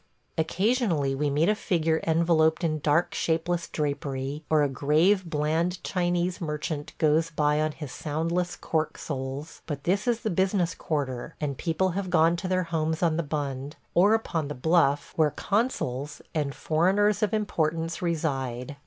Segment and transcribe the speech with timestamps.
[0.35, 6.41] Occasionally we meet a figure enveloped in dark, shapeless drapery, or a grave, bland Chinese
[6.41, 11.55] merchant goes by on his soundless cork soles, but this is the business quarter, and
[11.55, 16.19] people have gone to their homes on the Bund, or upon the Bluff, where consuls
[16.33, 18.77] and foreigners of importance reside.